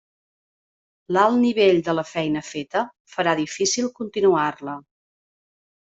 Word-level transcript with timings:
L'alt 1.15 1.37
nivell 1.43 1.83
de 1.89 1.95
la 1.99 2.05
feina 2.13 2.43
feta 2.49 2.83
farà 3.17 3.37
difícil 3.43 3.93
continuar-la. 4.03 4.79